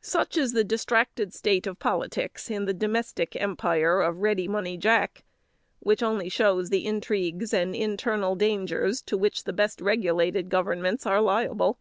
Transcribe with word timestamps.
Such 0.00 0.38
is 0.38 0.54
the 0.54 0.64
distracted 0.64 1.34
state 1.34 1.66
of 1.66 1.78
politics 1.78 2.48
in 2.50 2.64
the 2.64 2.72
domestic 2.72 3.36
empire 3.38 4.00
of 4.00 4.22
Ready 4.22 4.48
Money 4.48 4.78
Jack; 4.78 5.22
which 5.80 6.02
only 6.02 6.30
shows 6.30 6.70
the 6.70 6.86
intrigues 6.86 7.52
and 7.52 7.74
internal 7.74 8.36
dangers 8.36 9.02
to 9.02 9.18
which 9.18 9.44
the 9.44 9.52
best 9.52 9.82
regulated 9.82 10.48
governments 10.48 11.04
are 11.04 11.20
liable. 11.20 11.78